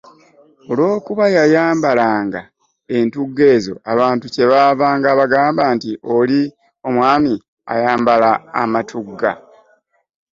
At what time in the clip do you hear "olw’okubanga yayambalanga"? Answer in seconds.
0.71-2.41